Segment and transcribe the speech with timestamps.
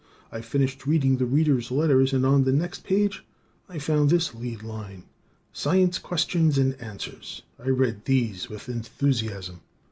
[0.31, 3.23] I finished reading the Readers' letters and on the next page
[3.69, 5.03] I found this leadline:
[5.53, 9.59] "Science Questions and Answers." I read these with enthusiasm.